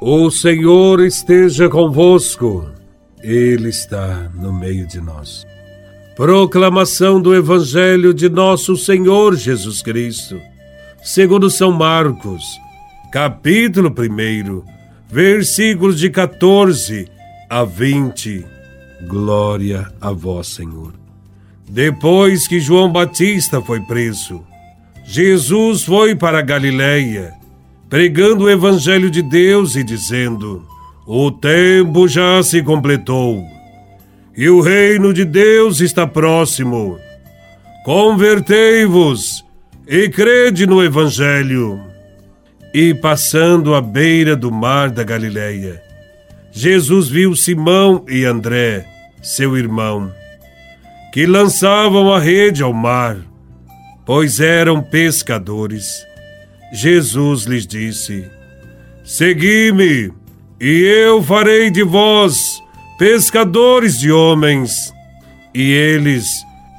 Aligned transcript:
O 0.00 0.30
Senhor 0.30 1.00
esteja 1.00 1.70
convosco, 1.70 2.70
Ele 3.22 3.70
está 3.70 4.30
no 4.34 4.52
meio 4.52 4.86
de 4.86 5.00
nós. 5.00 5.46
Proclamação 6.14 7.20
do 7.20 7.34
Evangelho 7.34 8.12
de 8.12 8.28
Nosso 8.28 8.76
Senhor 8.76 9.34
Jesus 9.34 9.80
Cristo, 9.80 10.38
segundo 11.02 11.48
São 11.48 11.72
Marcos, 11.72 12.44
capítulo 13.10 13.88
1, 13.88 14.62
versículos 15.08 15.98
de 15.98 16.10
14 16.10 17.08
a 17.48 17.64
20. 17.64 18.44
Glória 19.08 19.90
a 19.98 20.12
Vós, 20.12 20.48
Senhor. 20.48 20.92
Depois 21.66 22.46
que 22.46 22.60
João 22.60 22.92
Batista 22.92 23.62
foi 23.62 23.80
preso, 23.80 24.44
Jesus 25.06 25.84
foi 25.84 26.14
para 26.14 26.42
Galiléia 26.42 27.34
pregando 27.88 28.44
o 28.44 28.50
Evangelho 28.50 29.10
de 29.10 29.22
Deus 29.22 29.76
e 29.76 29.84
dizendo: 29.84 30.66
O 31.06 31.30
tempo 31.30 32.08
já 32.08 32.42
se 32.42 32.62
completou 32.62 33.56
e 34.36 34.50
o 34.50 34.60
reino 34.60 35.14
de 35.14 35.24
Deus 35.24 35.80
está 35.80 36.06
próximo. 36.06 36.98
Convertei-vos 37.84 39.44
e 39.88 40.08
crede 40.10 40.66
no 40.66 40.84
Evangelho. 40.84 41.80
E 42.74 42.92
passando 42.92 43.74
à 43.74 43.80
beira 43.80 44.36
do 44.36 44.52
mar 44.52 44.90
da 44.90 45.02
Galileia, 45.02 45.82
Jesus 46.52 47.08
viu 47.08 47.34
Simão 47.34 48.04
e 48.06 48.24
André, 48.26 48.84
seu 49.22 49.56
irmão, 49.56 50.12
que 51.14 51.24
lançavam 51.24 52.12
a 52.12 52.18
rede 52.18 52.62
ao 52.62 52.74
mar, 52.74 53.16
pois 54.04 54.40
eram 54.40 54.82
pescadores. 54.82 56.04
Jesus 56.72 57.44
lhes 57.44 57.66
disse: 57.66 58.28
Segui-me, 59.04 60.12
e 60.60 60.82
eu 60.82 61.22
farei 61.22 61.70
de 61.70 61.82
vós 61.82 62.62
pescadores 62.98 63.98
de 63.98 64.10
homens. 64.10 64.92
E 65.54 65.70
eles, 65.70 66.28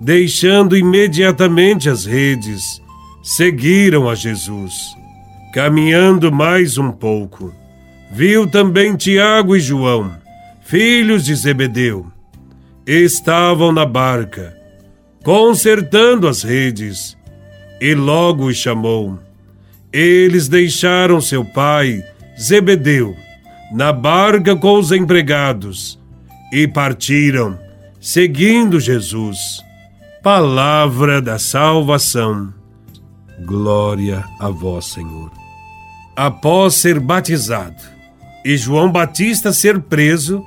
deixando 0.00 0.76
imediatamente 0.76 1.88
as 1.88 2.04
redes, 2.04 2.80
seguiram 3.22 4.08
a 4.08 4.14
Jesus. 4.14 4.72
Caminhando 5.52 6.32
mais 6.32 6.78
um 6.78 6.90
pouco, 6.90 7.54
viu 8.10 8.46
também 8.46 8.96
Tiago 8.96 9.54
e 9.54 9.60
João, 9.60 10.16
filhos 10.62 11.24
de 11.24 11.34
Zebedeu. 11.34 12.06
Estavam 12.86 13.72
na 13.72 13.86
barca, 13.86 14.56
consertando 15.22 16.26
as 16.26 16.42
redes, 16.42 17.16
e 17.80 17.94
logo 17.94 18.46
os 18.46 18.56
chamou. 18.56 19.18
Eles 19.94 20.48
deixaram 20.48 21.20
seu 21.20 21.44
pai, 21.44 22.02
Zebedeu, 22.36 23.14
na 23.72 23.92
barca 23.92 24.56
com 24.56 24.76
os 24.76 24.90
empregados 24.90 26.00
e 26.52 26.66
partiram, 26.66 27.56
seguindo 28.00 28.80
Jesus. 28.80 29.62
Palavra 30.20 31.22
da 31.22 31.38
salvação. 31.38 32.52
Glória 33.46 34.24
a 34.40 34.48
vós, 34.48 34.86
Senhor. 34.86 35.30
Após 36.16 36.74
ser 36.74 36.98
batizado 36.98 37.80
e 38.44 38.56
João 38.56 38.90
Batista 38.90 39.52
ser 39.52 39.80
preso, 39.80 40.44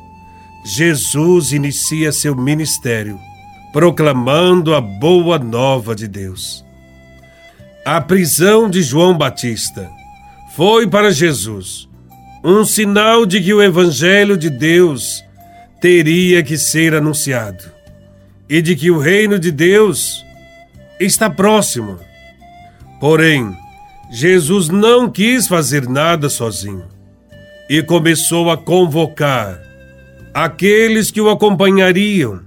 Jesus 0.65 1.53
inicia 1.53 2.11
seu 2.11 2.35
ministério, 2.35 3.17
proclamando 3.71 4.75
a 4.75 4.81
boa 4.81 5.39
nova 5.39 5.95
de 5.95 6.05
Deus. 6.05 6.66
A 7.89 8.01
prisão 8.01 8.69
de 8.69 8.81
João 8.83 9.17
Batista. 9.17 9.89
Foi 10.57 10.85
para 10.85 11.09
Jesus. 11.09 11.87
Um 12.43 12.65
sinal 12.65 13.25
de 13.25 13.39
que 13.39 13.53
o 13.53 13.63
Evangelho 13.63 14.35
de 14.35 14.49
Deus 14.49 15.23
teria 15.79 16.43
que 16.43 16.57
ser 16.57 16.93
anunciado. 16.93 17.63
E 18.49 18.61
de 18.61 18.75
que 18.75 18.91
o 18.91 18.99
reino 18.99 19.39
de 19.39 19.53
Deus 19.53 20.21
está 20.99 21.29
próximo. 21.29 21.97
Porém, 22.99 23.55
Jesus 24.11 24.67
não 24.67 25.09
quis 25.09 25.47
fazer 25.47 25.87
nada 25.87 26.27
sozinho. 26.27 26.87
E 27.69 27.81
começou 27.81 28.51
a 28.51 28.57
convocar 28.57 29.61
aqueles 30.33 31.09
que 31.09 31.21
o 31.21 31.29
acompanhariam 31.29 32.41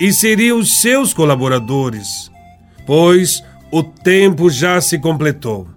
e 0.00 0.12
seriam 0.12 0.64
seus 0.64 1.12
colaboradores, 1.12 2.30
pois 2.86 3.42
o 3.72 3.84
tempo 3.84 4.50
já 4.50 4.80
se 4.80 4.98
completou 4.98 5.68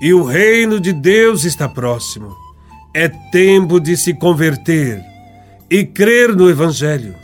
e 0.00 0.12
o 0.12 0.22
reino 0.22 0.78
de 0.78 0.92
Deus 0.92 1.44
está 1.44 1.68
próximo. 1.68 2.36
É 2.94 3.08
tempo 3.08 3.80
de 3.80 3.96
se 3.96 4.14
converter 4.14 5.02
e 5.70 5.84
crer 5.84 6.34
no 6.36 6.48
Evangelho. 6.48 7.14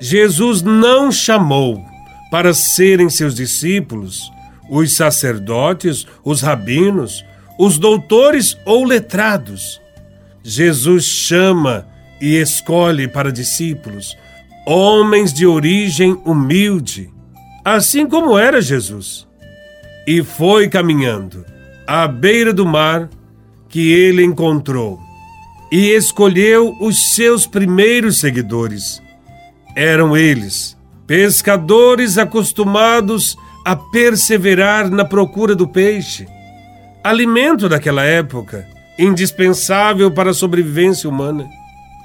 Jesus 0.00 0.60
não 0.60 1.10
chamou 1.10 1.80
para 2.30 2.52
serem 2.52 3.08
seus 3.08 3.34
discípulos 3.34 4.30
os 4.68 4.96
sacerdotes, 4.96 6.06
os 6.24 6.40
rabinos, 6.40 7.24
os 7.58 7.78
doutores 7.78 8.56
ou 8.64 8.84
letrados. 8.84 9.80
Jesus 10.42 11.04
chama 11.04 11.86
e 12.20 12.36
escolhe 12.36 13.06
para 13.06 13.32
discípulos 13.32 14.16
homens 14.66 15.32
de 15.32 15.46
origem 15.46 16.18
humilde, 16.24 17.10
assim 17.64 18.06
como 18.06 18.38
era 18.38 18.60
Jesus 18.60 19.26
e 20.06 20.22
foi 20.22 20.68
caminhando 20.68 21.44
à 21.86 22.06
beira 22.06 22.52
do 22.52 22.66
mar 22.66 23.08
que 23.68 23.92
ele 23.92 24.24
encontrou 24.24 25.00
e 25.70 25.90
escolheu 25.90 26.76
os 26.80 27.14
seus 27.14 27.46
primeiros 27.46 28.18
seguidores. 28.20 29.02
Eram 29.74 30.16
eles, 30.16 30.76
pescadores 31.06 32.16
acostumados 32.16 33.36
a 33.64 33.74
perseverar 33.74 34.90
na 34.90 35.04
procura 35.04 35.54
do 35.54 35.66
peixe, 35.66 36.26
alimento 37.02 37.68
daquela 37.68 38.04
época, 38.04 38.66
indispensável 38.98 40.10
para 40.10 40.30
a 40.30 40.34
sobrevivência 40.34 41.08
humana. 41.08 41.48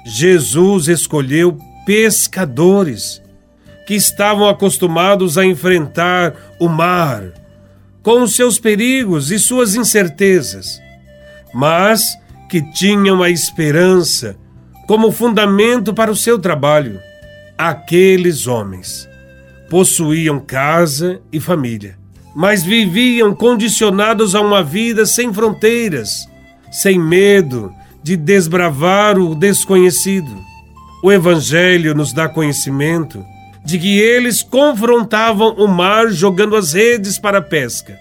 Jesus 0.04 0.88
escolheu 0.88 1.56
pescadores 1.86 3.22
que 3.86 3.94
estavam 3.94 4.48
acostumados 4.48 5.36
a 5.38 5.44
enfrentar 5.44 6.34
o 6.58 6.68
mar, 6.68 7.22
com 8.02 8.22
os 8.22 8.34
seus 8.34 8.58
perigos 8.58 9.30
e 9.30 9.38
suas 9.38 9.74
incertezas, 9.74 10.80
mas 11.52 12.02
que 12.48 12.62
tinham 12.72 13.22
a 13.22 13.30
esperança 13.30 14.36
como 14.86 15.12
fundamento 15.12 15.94
para 15.94 16.10
o 16.10 16.16
seu 16.16 16.38
trabalho. 16.38 17.00
Aqueles 17.56 18.46
homens 18.46 19.08
possuíam 19.68 20.40
casa 20.40 21.20
e 21.32 21.38
família, 21.38 21.96
mas 22.34 22.62
viviam 22.62 23.34
condicionados 23.34 24.34
a 24.34 24.40
uma 24.40 24.62
vida 24.62 25.06
sem 25.06 25.32
fronteiras, 25.32 26.26
sem 26.72 26.98
medo 26.98 27.72
de 28.02 28.16
desbravar 28.16 29.18
o 29.18 29.34
desconhecido. 29.34 30.30
O 31.02 31.12
Evangelho 31.12 31.94
nos 31.94 32.12
dá 32.12 32.28
conhecimento 32.28 33.24
de 33.64 33.78
que 33.78 33.98
eles 33.98 34.42
confrontavam 34.42 35.54
o 35.54 35.68
mar 35.68 36.10
jogando 36.10 36.56
as 36.56 36.72
redes 36.72 37.18
para 37.18 37.38
a 37.38 37.42
pesca, 37.42 37.98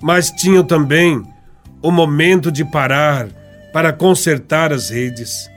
mas 0.00 0.30
tinham 0.30 0.64
também 0.64 1.22
o 1.82 1.90
momento 1.90 2.50
de 2.50 2.64
parar 2.64 3.28
para 3.72 3.92
consertar 3.92 4.72
as 4.72 4.90
redes. 4.90 5.50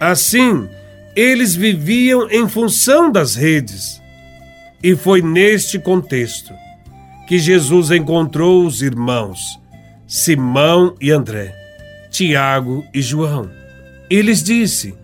Assim, 0.00 0.68
eles 1.14 1.54
viviam 1.54 2.28
em 2.30 2.48
função 2.48 3.10
das 3.10 3.34
redes. 3.34 4.02
E 4.82 4.96
foi 4.96 5.22
neste 5.22 5.78
contexto 5.78 6.52
que 7.26 7.38
Jesus 7.38 7.90
encontrou 7.90 8.66
os 8.66 8.82
irmãos 8.82 9.58
Simão 10.06 10.94
e 11.00 11.10
André, 11.10 11.54
Tiago 12.10 12.84
e 12.92 13.00
João. 13.00 13.50
E 14.10 14.20
lhes 14.20 14.42
disse: 14.42 14.94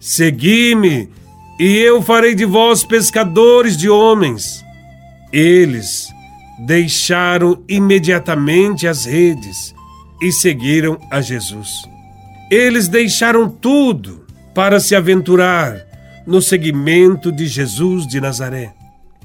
Segui-me 0.00 1.10
e 1.58 1.76
eu 1.78 2.00
farei 2.00 2.34
de 2.34 2.44
vós 2.44 2.84
pescadores 2.84 3.76
de 3.76 3.90
homens. 3.90 4.64
Eles 5.32 6.08
deixaram 6.58 7.62
imediatamente 7.68 8.86
as 8.86 9.04
redes 9.04 9.74
e 10.22 10.30
seguiram 10.30 10.98
a 11.10 11.20
Jesus. 11.20 11.82
Eles 12.50 12.88
deixaram 12.88 13.48
tudo 13.48 14.24
para 14.54 14.80
se 14.80 14.94
aventurar 14.94 15.76
no 16.26 16.40
seguimento 16.40 17.32
de 17.32 17.46
Jesus 17.46 18.06
de 18.06 18.20
Nazaré. 18.20 18.72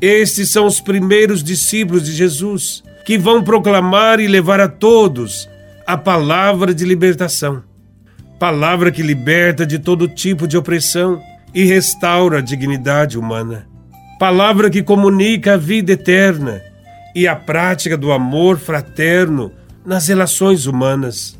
Estes 0.02 0.50
são 0.50 0.66
os 0.66 0.82
primeiros 0.82 1.44
discípulos 1.44 2.06
de 2.06 2.14
Jesus 2.14 2.84
que 3.06 3.18
vão 3.18 3.44
proclamar 3.44 4.20
e 4.20 4.28
levar 4.28 4.60
a 4.60 4.68
todos 4.68 5.48
a 5.86 5.98
palavra 5.98 6.74
de 6.74 6.84
libertação. 6.84 7.64
Palavra 8.40 8.92
que 8.92 9.02
liberta 9.02 9.66
de 9.66 9.80
todo 9.80 10.08
tipo 10.08 10.48
de 10.48 10.58
opressão 10.58 11.22
e 11.54 11.66
restaura 11.66 12.40
a 12.40 12.42
dignidade 12.42 13.18
humana. 13.18 13.68
Palavra 14.20 14.70
que 14.70 14.82
comunica 14.82 15.54
a 15.54 15.58
vida 15.58 15.92
eterna 15.94 16.62
e 17.16 17.28
a 17.28 17.36
prática 17.36 17.98
do 17.98 18.12
amor 18.12 18.58
fraterno 18.58 19.52
nas 19.86 20.08
relações 20.08 20.66
humanas. 20.66 21.38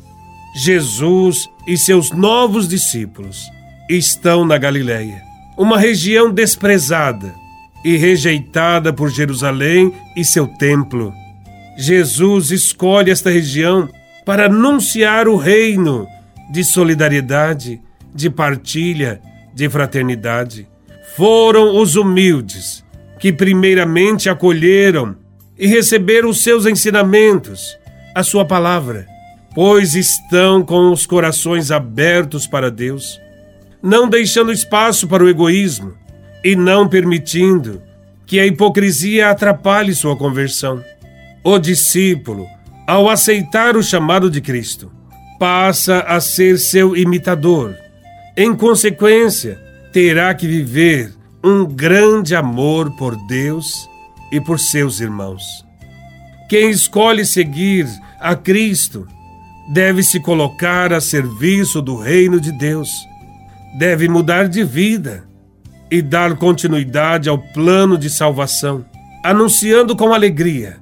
Jesus 0.54 1.48
e 1.66 1.76
seus 1.76 2.12
novos 2.12 2.68
discípulos 2.68 3.42
estão 3.88 4.44
na 4.44 4.56
Galiléia, 4.56 5.20
uma 5.58 5.78
região 5.78 6.30
desprezada 6.30 7.34
e 7.84 7.96
rejeitada 7.96 8.92
por 8.92 9.10
Jerusalém 9.10 9.92
e 10.16 10.24
seu 10.24 10.46
templo. 10.46 11.12
Jesus 11.76 12.50
escolhe 12.50 13.10
esta 13.10 13.30
região 13.30 13.88
para 14.24 14.46
anunciar 14.46 15.28
o 15.28 15.36
reino 15.36 16.06
de 16.50 16.62
solidariedade, 16.62 17.80
de 18.14 18.30
partilha, 18.30 19.20
de 19.54 19.68
fraternidade. 19.68 20.68
Foram 21.16 21.80
os 21.80 21.96
humildes 21.96 22.84
que 23.18 23.32
primeiramente 23.32 24.28
acolheram 24.28 25.16
e 25.58 25.66
receberam 25.66 26.28
os 26.28 26.42
seus 26.42 26.66
ensinamentos, 26.66 27.78
a 28.14 28.22
sua 28.22 28.44
palavra, 28.44 29.06
pois 29.54 29.94
estão 29.94 30.62
com 30.62 30.92
os 30.92 31.06
corações 31.06 31.70
abertos 31.70 32.46
para 32.46 32.70
Deus, 32.70 33.20
não 33.82 34.08
deixando 34.08 34.50
espaço 34.50 35.06
para 35.06 35.22
o 35.22 35.28
egoísmo 35.28 35.94
e 36.42 36.56
não 36.56 36.88
permitindo 36.88 37.80
que 38.26 38.40
a 38.40 38.46
hipocrisia 38.46 39.30
atrapalhe 39.30 39.94
sua 39.94 40.16
conversão. 40.16 40.82
O 41.44 41.58
discípulo, 41.58 42.46
ao 42.86 43.08
aceitar 43.08 43.76
o 43.76 43.82
chamado 43.82 44.30
de 44.30 44.40
Cristo, 44.40 44.90
passa 45.38 46.00
a 46.00 46.20
ser 46.20 46.58
seu 46.58 46.96
imitador. 46.96 47.76
Em 48.36 48.52
consequência, 48.52 49.60
terá 49.92 50.34
que 50.34 50.48
viver 50.48 51.14
um 51.42 51.64
grande 51.64 52.34
amor 52.34 52.90
por 52.96 53.14
Deus 53.28 53.88
e 54.32 54.40
por 54.40 54.58
seus 54.58 54.98
irmãos. 54.98 55.64
Quem 56.48 56.68
escolhe 56.70 57.24
seguir 57.24 57.86
a 58.18 58.34
Cristo 58.34 59.06
deve 59.72 60.02
se 60.02 60.18
colocar 60.18 60.92
a 60.92 61.00
serviço 61.00 61.80
do 61.80 61.96
reino 61.96 62.40
de 62.40 62.50
Deus, 62.50 62.90
deve 63.78 64.08
mudar 64.08 64.48
de 64.48 64.64
vida 64.64 65.24
e 65.88 66.02
dar 66.02 66.36
continuidade 66.36 67.28
ao 67.28 67.38
plano 67.38 67.96
de 67.96 68.10
salvação, 68.10 68.84
anunciando 69.22 69.94
com 69.94 70.12
alegria 70.12 70.78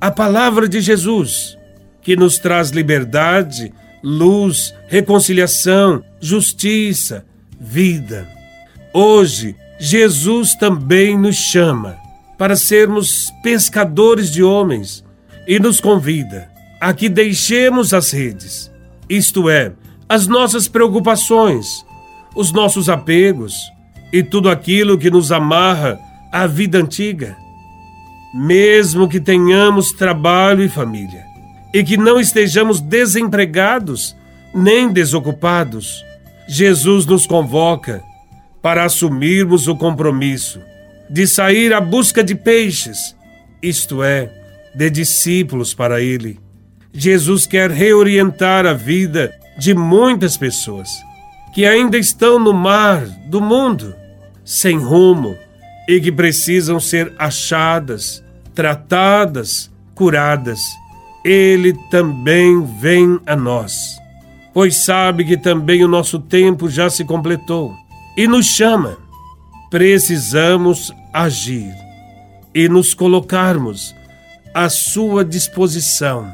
a 0.00 0.10
palavra 0.10 0.68
de 0.68 0.80
Jesus, 0.80 1.56
que 2.02 2.16
nos 2.16 2.36
traz 2.36 2.70
liberdade, 2.70 3.72
luz, 4.08 4.72
reconciliação, 4.86 6.00
justiça, 6.20 7.26
vida. 7.58 8.28
Hoje, 8.94 9.56
Jesus 9.80 10.54
também 10.54 11.18
nos 11.18 11.34
chama 11.34 11.96
para 12.38 12.54
sermos 12.54 13.32
pescadores 13.42 14.30
de 14.30 14.44
homens 14.44 15.04
e 15.44 15.58
nos 15.58 15.80
convida 15.80 16.48
a 16.80 16.94
que 16.94 17.08
deixemos 17.08 17.92
as 17.92 18.12
redes, 18.12 18.70
isto 19.10 19.50
é, 19.50 19.72
as 20.08 20.28
nossas 20.28 20.68
preocupações, 20.68 21.84
os 22.36 22.52
nossos 22.52 22.88
apegos 22.88 23.56
e 24.12 24.22
tudo 24.22 24.48
aquilo 24.48 24.96
que 24.96 25.10
nos 25.10 25.32
amarra 25.32 25.98
à 26.30 26.46
vida 26.46 26.78
antiga. 26.78 27.36
Mesmo 28.32 29.08
que 29.08 29.18
tenhamos 29.18 29.90
trabalho 29.90 30.62
e 30.62 30.68
família, 30.68 31.25
e 31.76 31.84
que 31.84 31.98
não 31.98 32.18
estejamos 32.18 32.80
desempregados 32.80 34.16
nem 34.54 34.90
desocupados, 34.90 36.02
Jesus 36.48 37.04
nos 37.04 37.26
convoca 37.26 38.02
para 38.62 38.82
assumirmos 38.82 39.68
o 39.68 39.76
compromisso 39.76 40.58
de 41.10 41.26
sair 41.26 41.74
à 41.74 41.80
busca 41.80 42.24
de 42.24 42.34
peixes, 42.34 43.14
isto 43.62 44.02
é, 44.02 44.32
de 44.74 44.88
discípulos 44.88 45.74
para 45.74 46.00
Ele. 46.00 46.40
Jesus 46.94 47.46
quer 47.46 47.70
reorientar 47.70 48.64
a 48.64 48.72
vida 48.72 49.30
de 49.58 49.74
muitas 49.74 50.34
pessoas 50.34 50.88
que 51.52 51.66
ainda 51.66 51.98
estão 51.98 52.38
no 52.38 52.54
mar 52.54 53.04
do 53.26 53.38
mundo, 53.38 53.94
sem 54.42 54.78
rumo 54.78 55.36
e 55.86 56.00
que 56.00 56.10
precisam 56.10 56.80
ser 56.80 57.12
achadas, 57.18 58.24
tratadas, 58.54 59.70
curadas. 59.94 60.58
Ele 61.28 61.72
também 61.90 62.64
vem 62.78 63.18
a 63.26 63.34
nós, 63.34 63.98
pois 64.54 64.76
sabe 64.76 65.24
que 65.24 65.36
também 65.36 65.82
o 65.82 65.88
nosso 65.88 66.20
tempo 66.20 66.68
já 66.70 66.88
se 66.88 67.04
completou 67.04 67.74
e 68.16 68.28
nos 68.28 68.46
chama. 68.46 68.96
Precisamos 69.68 70.92
agir 71.12 71.74
e 72.54 72.68
nos 72.68 72.94
colocarmos 72.94 73.92
à 74.54 74.68
sua 74.68 75.24
disposição 75.24 76.32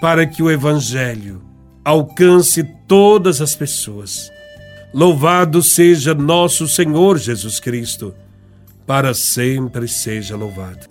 para 0.00 0.24
que 0.24 0.40
o 0.40 0.48
Evangelho 0.48 1.42
alcance 1.84 2.62
todas 2.86 3.40
as 3.40 3.56
pessoas. 3.56 4.30
Louvado 4.94 5.64
seja 5.64 6.14
nosso 6.14 6.68
Senhor 6.68 7.18
Jesus 7.18 7.58
Cristo, 7.58 8.14
para 8.86 9.12
sempre 9.14 9.88
seja 9.88 10.36
louvado. 10.36 10.86